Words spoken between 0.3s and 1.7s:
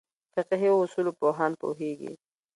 فقهې اصولو پوهان